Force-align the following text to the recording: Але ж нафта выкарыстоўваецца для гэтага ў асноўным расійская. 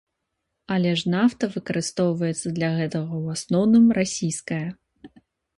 Але 0.75 0.91
ж 1.01 1.11
нафта 1.15 1.49
выкарыстоўваецца 1.55 2.47
для 2.57 2.69
гэтага 2.79 3.13
ў 3.23 3.37
асноўным 3.37 3.85
расійская. 3.99 4.63